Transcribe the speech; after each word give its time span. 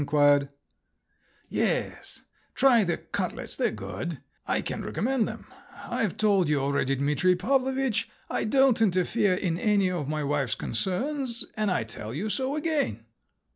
Sanin 0.01 0.07
inquired. 0.07 0.49
"Yes. 1.47 2.23
Try 2.55 2.83
the 2.83 2.97
cutlets—they're 2.97 3.69
good. 3.69 4.19
I 4.47 4.61
can 4.61 4.83
recommend 4.83 5.27
them. 5.27 5.45
I've 5.87 6.17
told 6.17 6.49
you 6.49 6.59
already, 6.59 6.95
Dimitri 6.95 7.35
Pavlovitch, 7.35 8.09
I 8.27 8.45
don't 8.45 8.81
interfere 8.81 9.35
in 9.35 9.59
any 9.59 9.91
of 9.91 10.07
my 10.07 10.23
wife's 10.23 10.55
concerns, 10.55 11.45
and 11.55 11.69
I 11.69 11.83
tell 11.83 12.15
you 12.15 12.31
so 12.31 12.55
again." 12.55 13.05